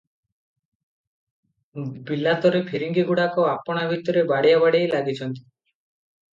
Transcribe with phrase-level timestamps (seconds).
[2.09, 5.41] ବିଲାତରେ ଫିରିଙ୍ଗୀଗୁଡାକ ଆପଣା ଭିତରେ ବାଡ଼ିଆବାଡ଼େଇ ଲାଗିଛନ୍ତି।